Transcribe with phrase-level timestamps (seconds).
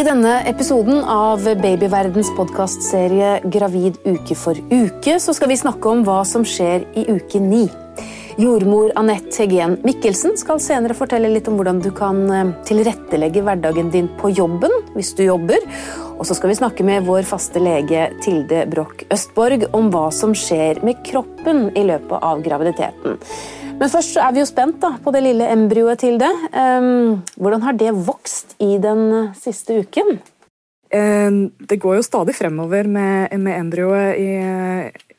[0.00, 6.06] I denne episoden av Babyverdens podkastserie Gravid uke for uke så skal vi snakke om
[6.06, 7.66] hva som skjer i uke ni.
[8.40, 13.92] Jordmor Anette Hegen Mikkelsen skal senere fortelle litt om hvordan du kan eh, tilrettelegge hverdagen
[13.92, 15.68] din på jobben hvis du jobber.
[16.16, 20.32] Og så skal vi snakke med vår faste lege Tilde Broch Østborg om hva som
[20.32, 23.20] skjer med kroppen i løpet av graviditeten.
[23.80, 26.30] Men først er vi jo spent da, på det lille embryoet til det.
[26.52, 30.18] Um, hvordan har det vokst i den siste uken?
[30.90, 31.38] Um,
[31.70, 34.30] det går jo stadig fremover med, med embryoet i,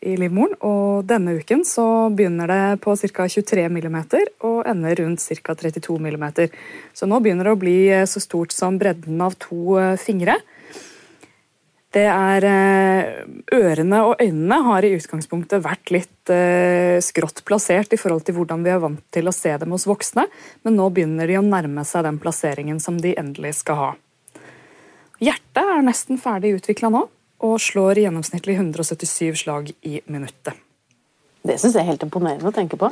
[0.04, 0.54] i, livmoren.
[0.68, 3.26] Og denne uken så begynner det på ca.
[3.26, 4.00] 23 mm
[4.46, 5.56] og ender rundt ca.
[5.58, 6.28] 32 mm.
[6.94, 10.38] Så nå begynner det å bli eh, så stort som bredden av to eh, fingre.
[11.92, 13.08] Det er eh,
[13.52, 18.64] Ørene og øynene har i utgangspunktet vært litt eh, skrått plassert i forhold til hvordan
[18.64, 20.24] vi er vant til å se dem hos voksne,
[20.64, 23.90] men nå begynner de å nærme seg den plasseringen som de endelig skal ha.
[25.22, 27.04] Hjertet er nesten ferdig utvikla nå,
[27.44, 30.56] og slår gjennomsnittlig 177 slag i minuttet.
[31.44, 32.88] Det syns jeg er helt imponerende å tenke på.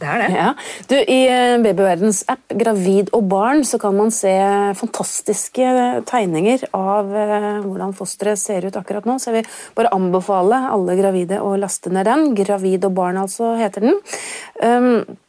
[0.00, 0.28] Det er det.
[0.34, 0.48] Ja.
[0.90, 4.32] Du, I eh, Babyverdens app Gravid og barn så kan man se
[4.78, 5.68] fantastiske
[6.10, 9.20] tegninger av eh, hvordan fosteret ser ut akkurat nå.
[9.22, 12.32] Så jeg vil bare anbefale alle gravide å laste ned den.
[12.38, 14.00] Gravid og barn, altså, heter den.
[14.60, 15.20] Um,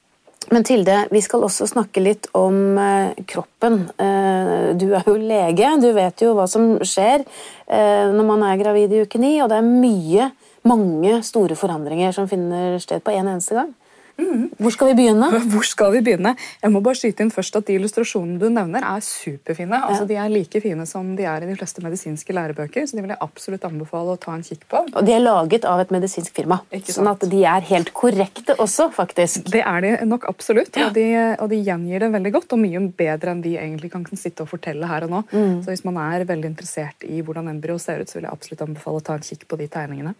[0.53, 3.79] men Tilde, vi skal også snakke litt om eh, kroppen.
[3.97, 8.59] Eh, du er jo lege, du vet jo hva som skjer eh, når man er
[8.61, 10.29] gravid i uke ni, og det er mye,
[10.69, 13.73] mange store forandringer som finner sted på en eneste gang.
[14.15, 14.49] Mm.
[14.57, 15.27] Hvor skal vi begynne?
[15.51, 16.35] Hvor skal vi begynne?
[16.61, 19.75] Jeg må bare skyte inn først at De illustrasjonene du nevner, er superfine.
[19.75, 19.89] Ja.
[19.91, 22.85] Altså, de er like fine som de er i de fleste medisinske lærebøker.
[22.87, 24.83] så de vil jeg absolutt anbefale å ta en kikk på.
[24.93, 28.89] Og De er laget av et medisinsk firma, sånn at de er helt korrekte også,
[28.95, 29.49] faktisk.
[29.51, 30.87] Det er de nok absolutt, ja.
[30.87, 31.07] og, de,
[31.39, 32.55] og, de, gjengir det veldig godt.
[32.55, 35.23] Og mye bedre enn vi egentlig kan sitte og fortelle her og nå.
[35.31, 35.59] Mm.
[35.65, 38.65] Så hvis man er veldig interessert i hvordan embryo ser ut, så vil jeg absolutt
[38.67, 40.15] anbefale å ta en kikk på de tegningene.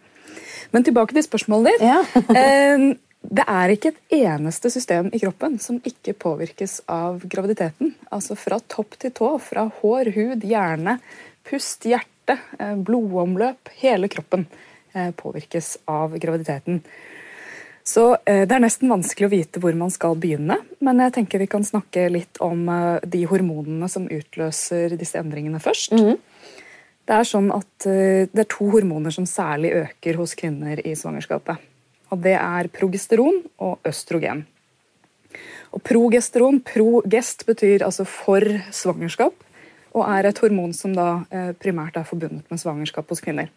[0.74, 1.86] Men tilbake til spørsmålet ditt.
[1.86, 2.02] Ja.
[3.30, 7.94] det er ikke et eneste system i kroppen som ikke påvirkes av graviditeten.
[8.14, 10.98] Altså fra topp til tå, fra hår, hud, hjerne,
[11.46, 13.72] pust, hjerte, eh, blodomløp.
[13.80, 14.46] Hele kroppen
[14.92, 16.80] eh, påvirkes av graviditeten.
[17.86, 21.42] Så eh, det er nesten vanskelig å vite hvor man skal begynne, men jeg tenker
[21.42, 22.66] vi kan snakke litt om
[23.02, 25.92] de hormonene som utløser disse endringene først.
[25.92, 26.18] Mm -hmm.
[27.06, 27.84] Det er sånn at
[28.34, 31.56] det er to hormoner som særlig øker hos kvinner i svangerskapet
[32.10, 34.44] og det er progesteron og østrogen.
[35.74, 39.34] Og progesteron, progest, betyr altså for svangerskap,
[39.96, 43.50] og er et hormon som da eh, primært er forbundet med svangerskap hos kvinner.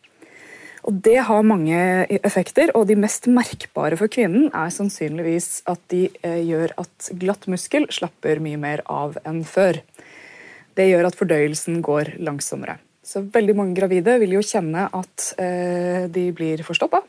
[0.87, 1.77] Og Det har mange
[2.23, 7.47] effekter, og de mest merkbare for kvinnen er sannsynligvis at de eh, gjør at glatt
[7.51, 9.81] muskel slapper mye mer av enn før.
[10.79, 12.79] Det gjør at fordøyelsen går langsommere.
[13.03, 17.03] Så veldig mange gravide vil jo kjenne at eh, de blir forstoppa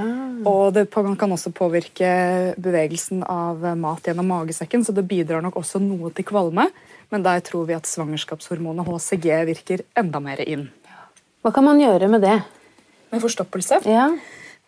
[0.00, 0.40] Ah.
[0.48, 5.82] Og det kan også påvirke bevegelsen av mat gjennom magesekken, så det bidrar nok også
[5.82, 6.68] noe til kvalme.
[7.12, 10.70] Men der tror vi at svangerskapshormonet HCG virker enda mer inn.
[11.42, 12.38] Hva kan man gjøre med det?
[13.12, 13.82] Med forstoppelse?
[13.90, 14.08] Ja.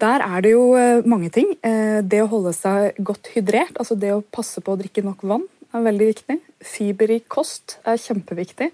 [0.03, 1.55] Der er det jo eh, mange ting.
[1.65, 5.23] Eh, det å holde seg godt hydrert, altså det å passe på å drikke nok
[5.25, 6.37] vann, er veldig viktig.
[6.65, 8.71] Fiber i kost er kjempeviktig.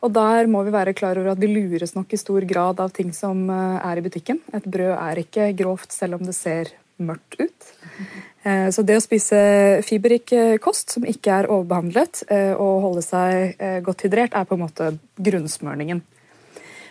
[0.00, 2.92] Og der må vi være klar over at vi lures nok i stor grad av
[2.96, 4.40] ting som eh, er i butikken.
[4.56, 7.70] Et brød er ikke grovt selv om det ser mørkt ut.
[8.40, 9.36] Eh, så det å spise
[9.84, 12.22] fiberrik eh, kost som ikke er overbehandlet,
[12.56, 14.86] og holde seg godt hydrert, er på en måte
[15.20, 16.00] grunnsmørningen.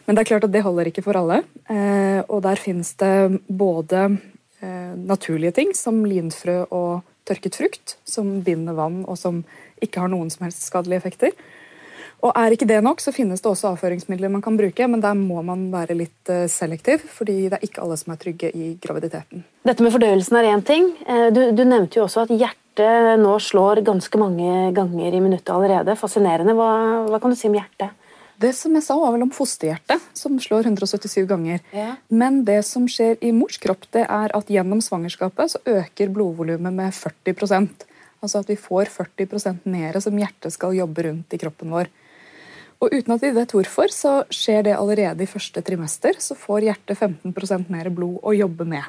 [0.05, 1.39] Men det er klart at det holder ikke for alle.
[2.29, 4.03] Og der finnes det både
[5.09, 9.41] naturlige ting som linfrø og tørket frukt, som binder vann og som
[9.81, 11.33] ikke har noen som helst skadelige effekter.
[12.19, 15.15] Og Er ikke det nok, så finnes det også avføringsmidler man kan bruke, men der
[15.15, 18.73] må man være litt eh, selektiv, fordi det er ikke alle som er trygge i
[18.81, 19.45] graviditeten.
[19.67, 20.91] Dette med fordøyelsen er én ting.
[21.07, 25.53] Eh, du, du, nevnte jo også at hjertet nå slår ganske mange ganger i minuttet
[25.55, 25.95] allerede.
[25.99, 26.55] Fascinerende.
[26.59, 26.69] Hva,
[27.07, 27.95] hva kan du si om hjertet?
[28.39, 31.59] Det som jeg sa var vel om fosterhjertet, som slår 177 ganger.
[31.75, 31.97] Ja.
[32.07, 36.75] Men det som skjer i mors kropp, det er at gjennom svangerskapet så øker blodvolumet
[36.75, 37.87] med 40%
[38.19, 41.87] Altså at vi får 40% mer som hjertet skal jobbe rundt i kroppen vår.
[42.79, 46.15] Og uten at vi vet hvorfor, så skjer det allerede i første trimester.
[46.23, 48.87] Så får hjertet 15% mer blod å jobbe med.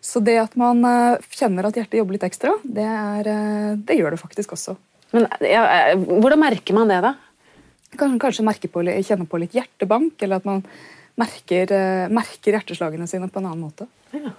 [0.00, 3.96] Så det at man eh, kjenner at hjertet jobber litt ekstra, det, er, eh, det
[3.98, 4.76] gjør det faktisk også.
[5.16, 7.14] Men ja, eh, Hvordan merker man det, da?
[7.96, 10.62] Kanskje, kanskje merke på, kjenne på litt hjertebank, eller at man
[11.16, 11.72] merker,
[12.12, 13.86] merker, hjerteslagene sine på en annen måte.
[14.12, 14.34] Ja.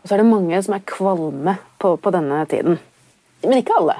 [0.00, 2.78] Og så er det mange som er kvalme på, på denne tiden.
[3.44, 3.96] Men ikke alle.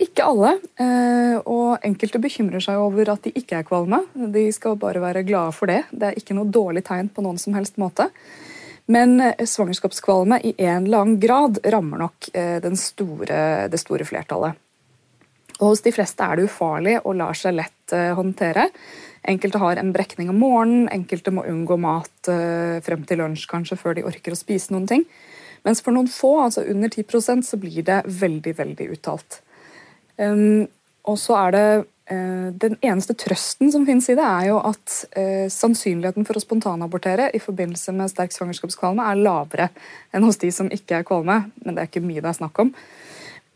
[0.00, 4.00] Ikke alle, eh, og enkelte bekymrer seg over at de ikke er kvalme.
[4.16, 5.82] De skal bare være glade for det.
[5.92, 8.06] Det er ikke noe dårlig tegn på noen som helst måte.
[8.88, 14.56] Men eh, svangerskapskvalme i en eller annen grad rammer nok eh, store, det store flertallet.
[15.60, 18.70] Og hos de fleste er det ufarlig og lar seg lett håndtere.
[19.28, 22.30] Enkelte har en brekning om morgenen, enkelte må unngå mat
[22.86, 25.04] frem til lunsj kanskje før de orker å spise noen ting.
[25.66, 29.42] Mens for noen få, altså under 10% så blir det veldig, veldig uttalt.
[30.20, 31.66] Og så er det
[32.12, 36.42] uh, Den eneste trøsten som finnes i det, er jo at eh, sannsynligheten for å
[36.42, 39.70] spontanabortere i forbindelse med sterk svangerskapskvalme er lavere
[40.12, 42.60] enn hos de som ikke er kvalme, men det er ikke mye det er snakk
[42.66, 42.74] om.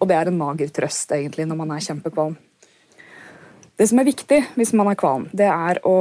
[0.01, 2.39] Og det er en mager trøst egentlig når man er kjempekvalm.
[3.75, 5.97] Det som er viktig hvis man er kvalm, det er å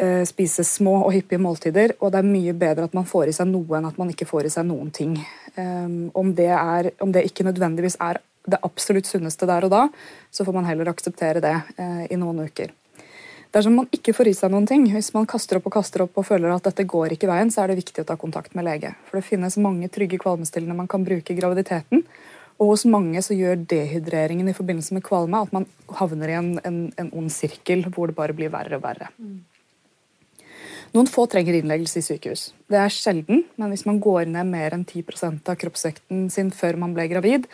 [0.00, 1.92] eh, spise små og hyppige måltider.
[2.00, 4.28] Og det er mye bedre at man får i seg noe enn at man ikke
[4.28, 5.18] får i seg noen ting.
[5.58, 9.86] Um, om, det er, om, det ikke nødvendigvis er det absolutt sunneste der og da,
[10.30, 12.74] så får man heller akseptere det eh, i noen uker.
[13.54, 16.18] Dersom man ikke får i seg noen ting, hvis man kaster opp og kaster opp
[16.20, 18.66] og føler at dette går ikke veien, så er det viktig å ta kontakt med
[18.66, 18.92] lege.
[19.08, 22.04] For det finnes mange trygge kvalmestillende man kan bruke i graviditeten.
[22.58, 25.64] Og hos mange så gjør dehydreringen i forbindelse med kvalme at man
[25.96, 29.08] havner i en, en, en ond sirkel hvor det bare blir verre og verre.
[29.16, 29.38] Mm.
[30.94, 32.48] Noen få trenger innleggelse i sykehus.
[32.70, 36.78] Det er sjelden, men hvis man går ned mer enn 10% av kroppsvekten sin før
[36.80, 37.48] man ble gravid,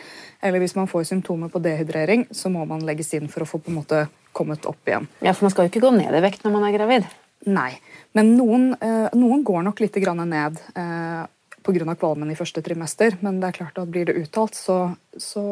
[0.44, 3.62] eller hvis man får symptomer på dehydrering, så må man legges inn for å få
[3.62, 5.08] på en måte kommet opp igjen.
[5.20, 7.06] Ja, For man skal jo ikke gå ned i vekt når man er gravid?
[7.44, 7.72] Nei,
[8.16, 11.24] men noen, eh, noen går nok litt ned eh,
[11.64, 11.94] pga.
[11.96, 13.16] kvalmen i første trimester.
[13.20, 15.44] Men det er klart at blir det uttalt, så, så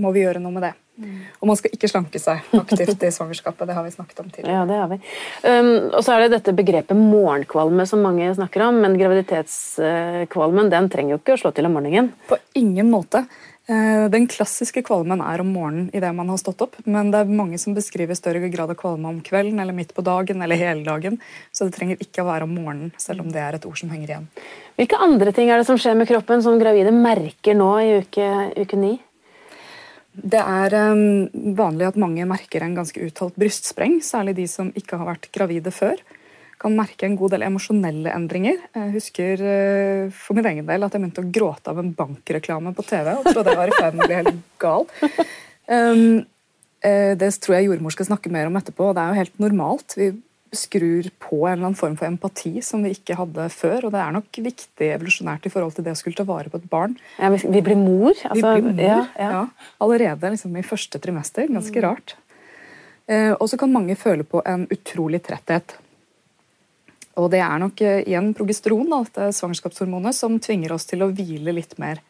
[0.00, 0.74] må vi gjøre noe med det.
[1.38, 3.68] Og man skal ikke slanke seg aktivt i svangerskapet.
[3.70, 4.56] Det har vi snakket om tidligere.
[4.56, 4.98] Ja, det har vi.
[5.44, 8.80] Um, og så er det dette begrepet morgenkvalme som mange snakker om.
[8.82, 12.10] Men graviditetskvalmen den trenger jo ikke å slå til om morgenen.
[12.26, 13.22] På ingen måte.
[13.68, 17.32] Eh, den klassiske kvalmen er om morgenen idet man har stått opp, men det er
[17.36, 20.86] mange som beskriver større grad av kvalme om kvelden eller midt på dagen eller hele
[20.86, 21.18] dagen.
[21.52, 23.92] Så det trenger ikke å være om morgenen, selv om det er et ord som
[23.92, 24.30] henger igjen.
[24.80, 28.30] Hvilke andre ting er det som skjer med kroppen som gravide merker nå i uke,
[28.56, 28.94] uke 9?
[30.18, 34.98] Det er um, vanlig at mange merker en ganske uttalt brystspreng, særlig de som ikke
[34.98, 36.00] har vært gravide før.
[36.58, 38.58] Kan merke en god del emosjonelle endringer.
[38.74, 42.74] Jeg husker uh, for min egen del at jeg begynte å gråte av en bankreklame
[42.74, 44.88] på TV og trodde jeg var i ferd med å bli helt gal.
[45.68, 46.24] Um,
[46.82, 49.44] uh, det tror jeg jordmor skal snakke mer om etterpå, og det er jo helt
[49.46, 49.98] normalt.
[50.00, 50.12] Vi
[50.54, 53.88] skrur på en eller annen form for empati som vi ikke hadde før.
[53.88, 56.60] Og det er nok viktig evolusjonært i forhold til det å skulle ta vare på
[56.60, 56.96] et barn.
[57.18, 58.14] Ja, vi blir mor?
[58.14, 59.28] Altså, vi blir mor, ja, ja.
[59.34, 61.50] ja Allerede liksom, i første trimester.
[61.52, 62.16] Ganske rart.
[63.08, 65.78] Eh, og så kan mange føle på en utrolig tretthet.
[67.18, 71.10] Og det er nok eh, igjen progesteron, da, dette svangerskapshormonet, som tvinger oss til å
[71.10, 72.02] hvile litt mer.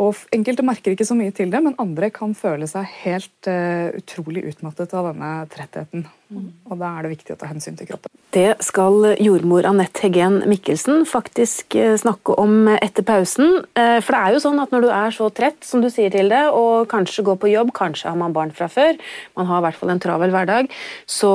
[0.00, 3.94] Og Enkelte merker ikke så mye til det, men andre kan føle seg helt uh,
[3.94, 6.06] utrolig utmattet av denne trettheten.
[6.34, 6.48] Mm.
[6.66, 8.10] Og Da er det viktig å ta hensyn til kroppen.
[8.34, 13.60] Det skal jordmor Anette Heggen Mikkelsen faktisk uh, snakke om etter pausen.
[13.78, 16.10] Uh, for det er jo sånn at når du er så trett som du sier
[16.14, 18.98] til det, og kanskje går på jobb, kanskje har man barn fra før,
[19.38, 20.74] man har i hvert fall en travel hverdag,
[21.06, 21.32] så,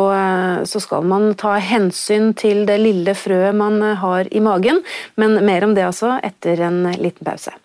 [0.68, 4.84] så skal man ta hensyn til det lille frøet man har i magen.
[5.20, 7.56] Men mer om det altså etter en liten pause.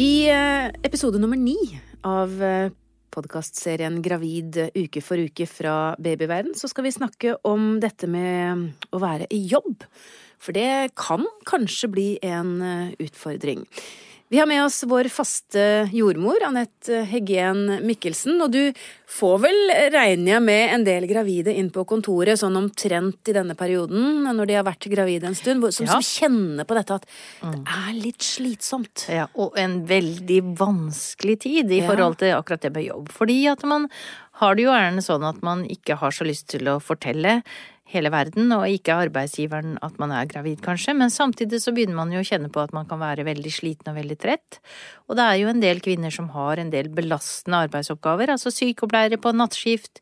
[0.00, 1.58] I eh, episode nummer ni
[2.08, 2.70] av eh,
[3.12, 9.00] podkastserien Gravid uke for uke fra babyverden, så skal vi snakke om dette med å
[9.02, 9.84] være i jobb.
[10.40, 13.66] For det kan kanskje bli en eh, utfordring.
[14.30, 18.36] Vi har med oss vår faste jordmor, Anette Heggen Mikkelsen.
[18.44, 18.76] Og du
[19.10, 19.58] får vel,
[19.90, 24.46] regner jeg med, en del gravide inn på kontoret sånn omtrent i denne perioden, når
[24.46, 25.98] de har vært gravide en stund, som, ja.
[25.98, 27.08] som kjenner på dette at
[27.40, 27.66] det mm.
[27.74, 29.08] er litt slitsomt.
[29.10, 33.10] Ja, og en veldig vanskelig tid i forhold til akkurat det med jobb.
[33.10, 33.90] Fordi at man
[34.44, 37.40] har det jo gjerne sånn at man ikke har så lyst til å fortelle
[37.90, 42.12] hele verden, og ikke arbeidsgiveren at man er gravid, kanskje, men samtidig så begynner man
[42.14, 44.60] jo å kjenne på at man kan være veldig sliten og veldig trett.
[45.10, 49.18] Og det er jo en del kvinner som har en del belastende arbeidsoppgaver, altså sykepleiere
[49.22, 49.98] på nattskift,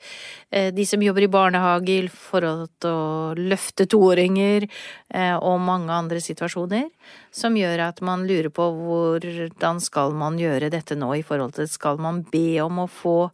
[0.52, 4.68] eh, de som jobber i barnehage i forhold til å løfte toåringer,
[5.14, 6.90] eh, og mange andre situasjoner,
[7.32, 11.68] som gjør at man lurer på hvordan skal man gjøre dette nå i forhold til
[11.68, 13.30] skal man be om å få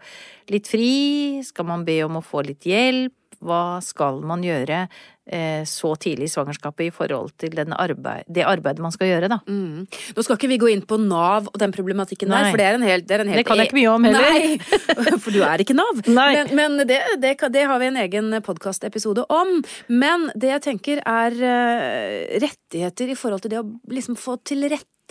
[0.53, 3.15] litt fri, skal man be om å få litt hjelp?
[3.45, 4.87] Hva skal man gjøre
[5.27, 9.41] eh, så tidlig i svangerskapet i forhold til arbeid, det arbeidet man skal gjøre, da.
[9.49, 9.85] Mm.
[9.87, 12.43] Nå skal ikke vi gå inn på Nav og den problematikken Nei.
[12.43, 13.93] der, for det er en helt Det, er en helt, Det kan jeg ikke mye
[13.93, 14.31] om heller.
[14.31, 16.03] Nei, for du er ikke Nav.
[16.09, 16.31] Nei.
[16.41, 19.61] Men, men det, det, det har vi en egen podkastepisode om.
[19.89, 24.39] Men det jeg tenker er eh, rettigheter i forhold til det å liksom få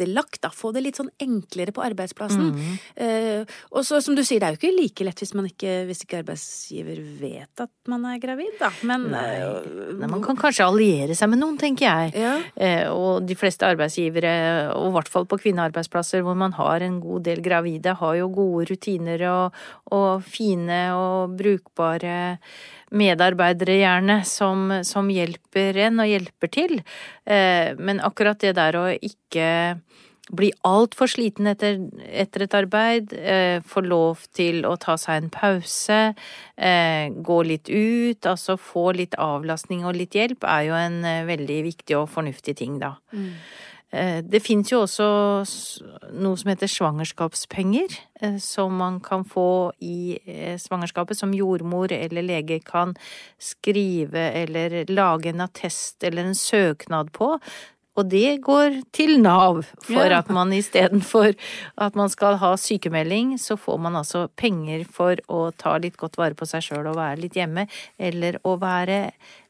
[0.04, 0.50] tilrettelagt, da.
[0.54, 2.52] Få det litt sånn enklere på arbeidsplassen.
[2.54, 2.78] Mm.
[2.98, 5.86] Uh, og så som du sier, det er jo ikke like lett hvis man ikke,
[5.88, 8.72] hvis ikke arbeidsgiver vet at man er gravid, da.
[8.84, 9.24] Men Nei.
[9.40, 9.70] eh,
[10.00, 12.14] Nei, man kan kanskje alliere seg med noen, tenker jeg.
[12.20, 12.36] Ja.
[12.58, 14.36] Uh, og de fleste arbeidsgivere,
[14.76, 18.32] og i hvert fall på kvinnearbeidsplasser hvor man har en god del gravide, har jo
[18.34, 19.60] gode rutiner og,
[19.94, 22.16] og fine og brukbare
[22.94, 26.80] medarbeidere gjerne som, som hjelper en og hjelper til.
[27.26, 29.50] Eh, men akkurat det der å ikke
[30.32, 35.30] bli altfor sliten etter, etter et arbeid, eh, få lov til å ta seg en
[35.34, 36.16] pause,
[36.56, 41.60] eh, gå litt ut, altså få litt avlastning og litt hjelp, er jo en veldig
[41.68, 42.96] viktig og fornuftig ting, da.
[43.14, 43.28] Eh,
[43.94, 45.06] Det fins jo også
[46.18, 52.26] noe som heter svangerskapspenger, eh, som man kan få i eh, svangerskapet, som jordmor eller
[52.26, 52.96] lege kan
[53.42, 57.36] skrive eller lage en attest eller en søknad på.
[57.94, 61.36] Og det går til Nav, for at man istedenfor
[61.78, 66.18] at man skal ha sykemelding, så får man altså penger for å ta litt godt
[66.18, 67.68] vare på seg sjøl og være litt hjemme,
[68.02, 69.00] eller å være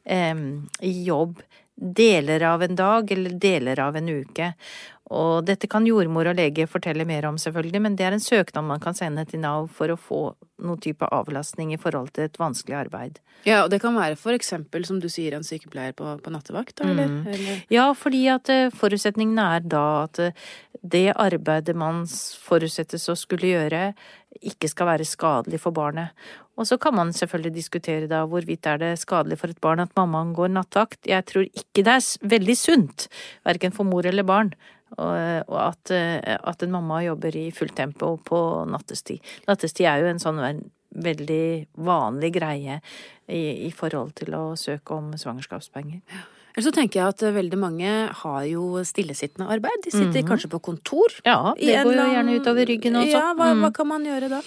[0.04, 0.44] eh,
[0.84, 1.40] i jobb
[1.76, 4.52] deler av en dag eller deler av en uke.
[5.12, 8.64] Og dette kan jordmor og lege fortelle mer om, selvfølgelig, men det er en søknad
[8.64, 10.20] man kan sende til Nav for å få
[10.64, 13.18] noen type avlastning i forhold til et vanskelig arbeid.
[13.44, 16.78] Ja, og det kan være for eksempel, som du sier, en sykepleier på, på nattevakt,
[16.80, 17.10] da, eller?
[17.10, 17.26] Mm.
[17.34, 17.58] eller?
[17.74, 20.46] Ja, fordi at eh, forutsetningen er da at eh,
[20.80, 22.06] det arbeidet man
[22.46, 23.90] forutsettes å skulle gjøre,
[24.40, 26.16] ikke skal være skadelig for barnet.
[26.56, 29.92] Og så kan man selvfølgelig diskutere da hvorvidt er det skadelig for et barn at
[29.98, 31.02] mammaen går nattevakt.
[31.10, 33.08] Jeg tror ikke det er veldig sunt,
[33.46, 34.54] verken for mor eller barn.
[34.98, 38.38] Og, at, eh, at en mamma jobber i fullt tempo på
[38.70, 39.22] nattestid.
[39.48, 40.40] Nattestid er jo en sånn
[40.94, 41.46] veldig
[41.82, 42.78] vanlig greie
[43.26, 46.04] i, i forhold til å søke om svangerskapspenger.
[46.54, 49.80] Eller så tenker jeg at eh, veldig mange har jo stillesittende arbeid.
[49.82, 51.10] De sitter kanskje på kontor.
[51.26, 53.10] Ja, det går jo gjerne utover ryggen også.
[53.10, 53.64] Ja, hva, Mm.
[53.64, 54.40] hva kan man gjøre da?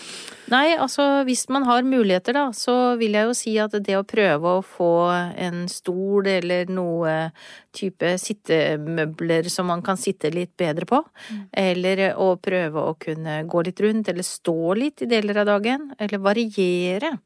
[0.47, 4.05] Nei, altså hvis man har muligheter da, så vil jeg jo si at det å
[4.07, 4.91] prøve å få
[5.35, 7.31] en stol eller noe
[7.75, 11.03] type sittemøbler som man kan sitte litt bedre på,
[11.51, 15.91] eller å prøve å kunne gå litt rundt eller stå litt i deler av dagen,
[15.99, 17.17] eller variere.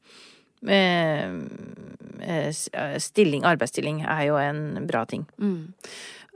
[0.67, 1.29] Eh,
[2.21, 5.25] eh, Stilling, arbeidsstilling er jo en bra ting.
[5.37, 5.73] Mm.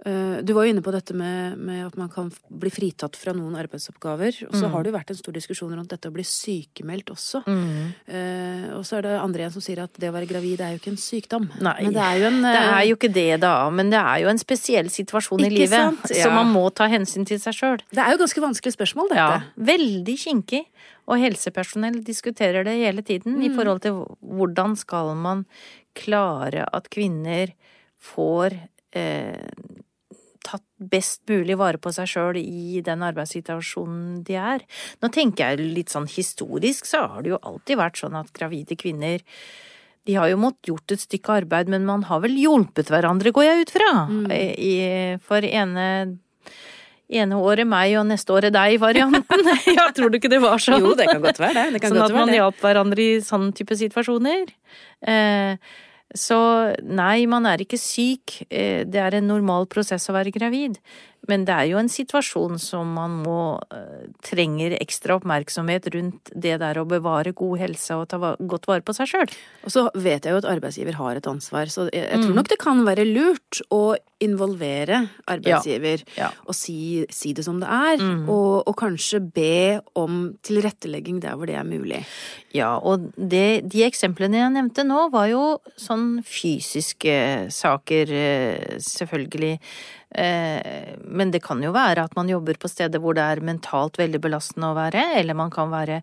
[0.06, 3.32] Eh, Du var jo inne på dette med, med at man kan bli fritatt fra
[3.34, 4.42] noen arbeidsoppgaver.
[4.50, 4.72] Og så Mm.
[4.72, 7.44] har det jo vært en stor diskusjon rundt dette å bli sykemeldt også.
[7.48, 7.94] Mm.
[8.08, 10.74] Eh, og så er det andre igjen som sier at det å være gravid er
[10.76, 11.48] jo ikke en sykdom.
[11.62, 14.00] Nei, Men det er jo en Det eh, er jo ikke det, da, men det
[14.00, 15.70] er jo en spesiell situasjon i livet.
[15.70, 16.02] sant?
[16.12, 16.30] Så Ja.
[16.44, 17.80] man må ta hensyn til seg sjøl.
[17.90, 19.16] det er jo ganske vanskelig spørsmål, dette.
[19.16, 20.66] Ja, veldig kinkig.
[21.08, 25.46] Og helsepersonell diskuterer det hele tiden i forhold til hvordan skal man
[25.96, 27.54] klare at kvinner
[28.02, 28.60] får
[28.94, 29.38] eh,
[30.46, 34.66] tatt best mulig vare på seg sjøl i den arbeidssituasjonen de er.
[35.02, 38.78] Nå tenker jeg litt sånn historisk, så har det jo alltid vært sånn at gravide
[38.80, 39.24] kvinner
[40.06, 43.48] de har jo måttet gjort et stykke arbeid, men man har vel hjulpet hverandre, går
[43.48, 43.88] jeg ut fra.
[44.38, 44.74] I,
[45.26, 45.88] for ene
[47.06, 49.50] ene året meg og neste året deg-varianten.
[49.78, 50.82] ja, tror du ikke det var sånn?
[50.82, 51.76] Jo, det kan godt være det.
[51.76, 54.54] det kan sånn at man hjalp hverandre i sånne type situasjoner.
[55.06, 55.76] Eh,
[56.16, 56.40] så
[56.82, 58.40] nei, man er ikke syk.
[58.50, 60.80] Eh, det er en normal prosess å være gravid.
[61.28, 66.60] Men det er jo en situasjon som man må eh, trenger ekstra oppmerksomhet rundt det
[66.62, 69.30] der å bevare god helse og ta godt vare på seg sjøl.
[69.66, 72.26] Og så vet jeg jo at arbeidsgiver har et ansvar, så jeg, jeg Mm.
[72.28, 76.30] tror nok det kan være lurt å involvere arbeidsgiver Ja.
[76.48, 78.30] og si, si det som det er, Mm.
[78.30, 82.06] og, og kanskje be om tilrettelegging der hvor det er mulig.
[82.54, 89.60] Ja, og det, de eksemplene jeg nevnte nå, var jo sånn fysiske saker, eh, selvfølgelig.
[90.14, 93.98] Eh, Men det kan jo være at man jobber på steder hvor det er mentalt
[93.98, 96.02] veldig belastende å være, eller man kan være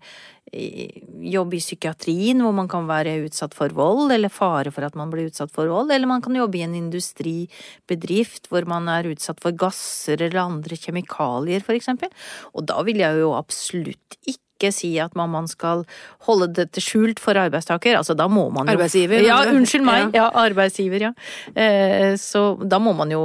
[0.53, 5.09] jobbe i psykiatrien hvor man kan være utsatt for vold, eller fare for at man
[5.13, 9.41] blir utsatt for vold, eller man kan jobbe i en industribedrift hvor man er utsatt
[9.43, 12.11] for gasser eller andre kjemikalier, for eksempel.
[12.53, 15.87] Og da vil jeg jo absolutt ikke si at man skal
[16.29, 17.97] holde dette skjult for arbeidstaker.
[17.99, 20.13] Altså, da må man jo Arbeidsgiver, Ja, unnskyld meg.
[20.15, 21.13] Ja, arbeidsgiver, ja.
[21.57, 23.23] Eh, Så da må man jo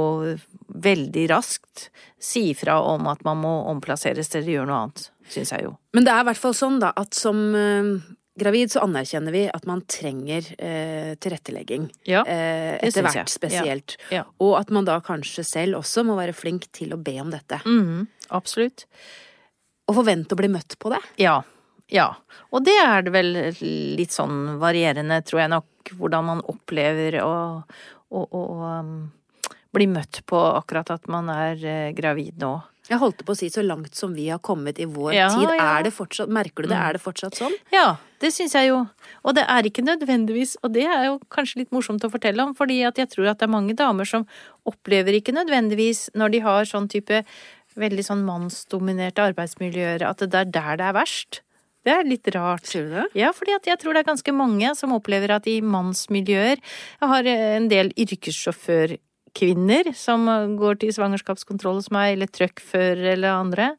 [0.84, 1.88] veldig raskt
[2.20, 5.74] si fra om at man må omplasseres eller gjøre noe annet, syns jeg jo.
[5.96, 7.90] Men det er i hvert fall sånn da, at som eh,
[8.38, 11.88] gravid, så anerkjenner vi at man trenger eh, tilrettelegging.
[12.08, 13.98] Ja, eh, etter hvert spesielt.
[14.14, 14.24] Ja.
[14.44, 17.60] Og at man da kanskje selv også må være flink til å be om dette.
[17.66, 18.06] Mhm,
[18.38, 18.86] absolutt.
[19.88, 21.02] Og forvente å bli møtt på det.
[21.22, 21.40] Ja.
[21.88, 22.10] Ja.
[22.52, 23.30] Og det er det vel
[23.96, 27.32] litt sånn varierende, tror jeg nok, hvordan man opplever å,
[28.12, 28.92] å, å um,
[29.78, 32.56] bli møtt på akkurat at man er eh, gravid nå.
[32.88, 35.50] Jeg holdt på å si så langt som vi har kommet i vår Ja, tid.
[35.60, 36.78] Er det fortsatt, merker du det?
[36.78, 37.52] Er det fortsatt sånn?
[37.74, 38.78] Ja, det syns jeg jo.
[39.28, 42.54] Og det er ikke nødvendigvis, og det er jo kanskje litt morsomt å fortelle om,
[42.56, 44.24] fordi at jeg tror at det er mange damer som
[44.68, 47.20] opplever ikke nødvendigvis når de har sånn type
[47.78, 51.42] veldig sånn mannsdominerte arbeidsmiljøer, at det er der det er verst.
[51.86, 52.66] Det er litt rart.
[52.68, 53.04] Sier du det?
[53.20, 57.28] Ja, fordi jeg tror det er ganske mange som opplever at i mannsmiljøer Jeg har
[57.36, 57.92] en del
[59.38, 60.26] yrkessjåførkvinner som
[60.58, 63.70] går til svangerskapskontroll hos meg, eller trøkkførere eller andre.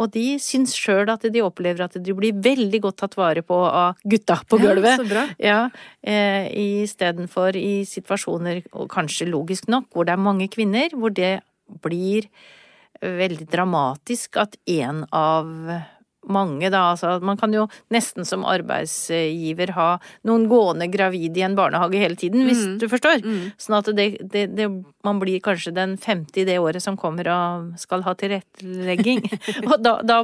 [0.00, 3.54] Og de syns sjøl at de opplever at de blir veldig godt tatt vare på
[3.68, 4.96] av gutta på Ja, gulvet.
[4.96, 5.26] så bra.
[5.38, 5.70] Ja,
[6.02, 6.48] eh,
[6.82, 11.42] istedenfor i situasjoner, og kanskje logisk nok, hvor det er mange kvinner, hvor det
[11.82, 12.26] blir
[13.02, 15.46] veldig dramatisk at en av
[16.28, 19.88] mange, da, altså man kan jo nesten som arbeidsgiver ha
[20.28, 22.78] noen gående gravid i en barnehage hele tiden, hvis Mm.
[22.78, 23.24] du forstår.
[23.58, 24.68] Sånn at det, det, det,
[25.04, 29.24] man blir kanskje den femte i det året som kommer og skal ha tilrettelegging.
[29.70, 30.22] og da, da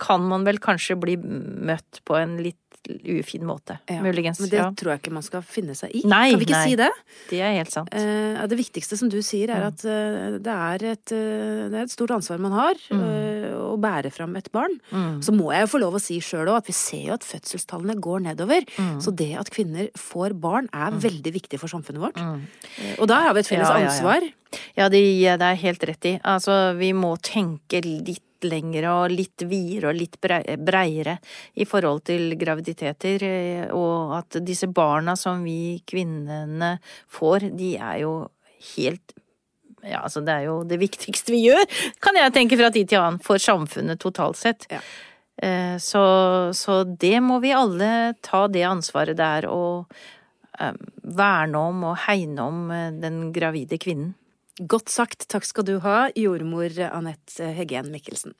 [0.00, 2.56] kan man vel kanskje bli møtt på en litt
[2.88, 4.40] ufin måte, Ja, muligens.
[4.40, 4.68] Men det ja.
[4.72, 6.02] tror jeg ikke man skal finne seg i.
[6.08, 6.68] Nei, kan vi ikke nei.
[6.70, 6.88] si det?
[7.30, 7.92] Det er helt sant.
[7.94, 11.84] Eh, det viktigste som du sier, er at eh, det, er et, eh, det er
[11.84, 14.78] et stort ansvar man har eh, å bære fram et barn.
[14.90, 15.20] Mm.
[15.26, 17.26] Så må jeg jo få lov å si sjøl òg at vi ser jo at
[17.26, 18.66] fødselstallene går nedover.
[18.80, 18.96] Mm.
[19.04, 22.18] Så det at kvinner får barn er veldig viktig for samfunnet vårt.
[22.20, 23.80] Eh, Og da har vi et felles Mm.
[23.80, 24.24] Ja, ansvar.
[24.76, 26.18] Ja, det gir er helt rett i.
[26.24, 31.16] Altså, vi må tenke litt lengre og litt videre og litt breiere
[31.54, 36.76] i forhold til graviditeter, eh, og at disse barna som vi kvinnene
[37.08, 38.14] får, de er jo
[38.76, 39.16] helt
[39.80, 41.62] ja, altså det er jo det viktigste vi gjør,
[42.04, 44.66] kan jeg tenke fra tid til annen, for samfunnet totalt sett.
[44.68, 44.82] Ja.
[45.40, 46.04] Eh, Så,
[46.52, 49.86] så det må vi alle ta det ansvaret det er å
[50.60, 52.68] eh, verne om og hegne om
[53.00, 54.12] den gravide kvinnen.
[54.60, 55.24] Godt sagt.
[55.32, 58.36] Takk skal du ha, jordmor Anette Heggen Mikkelsen.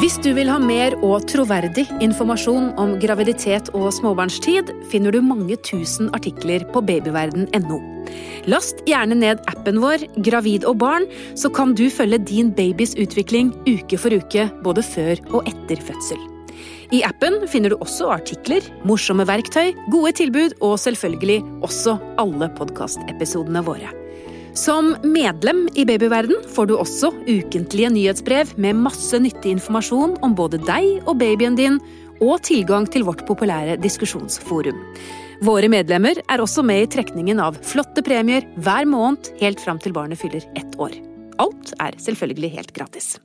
[0.00, 5.56] Hvis du vil ha mer og troverdig informasjon om graviditet og småbarnstid, finner du mange
[5.64, 7.78] tusen artikler på babyverden.no.
[8.50, 13.54] Last gjerne ned appen vår Gravid og barn, så kan du følge din babys utvikling
[13.68, 16.33] uke for uke, både før og etter fødsel.
[16.94, 23.64] I appen finner du også artikler, morsomme verktøy, gode tilbud og selvfølgelig også alle podkastepisodene
[23.66, 23.90] våre.
[24.54, 30.60] Som medlem i Babyverden får du også ukentlige nyhetsbrev med masse nyttig informasjon om både
[30.62, 31.80] deg og babyen din,
[32.22, 34.78] og tilgang til vårt populære diskusjonsforum.
[35.44, 39.96] Våre medlemmer er også med i trekningen av flotte premier hver måned helt fram til
[39.96, 40.94] barnet fyller ett år.
[41.42, 43.16] Alt er selvfølgelig helt gratis.